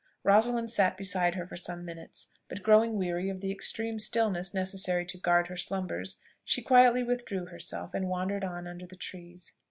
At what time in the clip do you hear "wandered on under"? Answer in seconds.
8.09-8.87